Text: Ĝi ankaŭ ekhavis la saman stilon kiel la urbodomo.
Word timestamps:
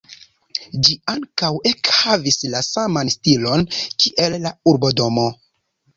Ĝi 0.85 0.95
ankaŭ 1.13 1.51
ekhavis 1.73 2.39
la 2.55 2.63
saman 2.71 3.13
stilon 3.19 3.69
kiel 3.81 4.39
la 4.47 4.55
urbodomo. 4.73 5.29